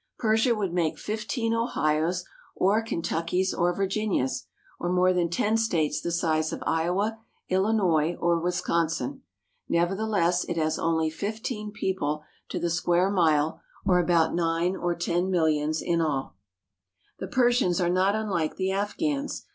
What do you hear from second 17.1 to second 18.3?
324 PERSIA The Persians are not